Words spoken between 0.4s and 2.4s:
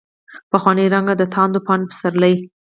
پخوانی رنګ، دتاندو پاڼو پسرلي